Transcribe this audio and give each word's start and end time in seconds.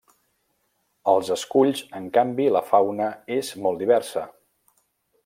Als 1.13 1.29
esculls, 1.35 1.83
en 2.01 2.09
canvi, 2.17 2.49
la 2.57 2.63
fauna 2.71 3.11
és 3.39 3.55
molt 3.67 3.83
diversa. 3.85 4.29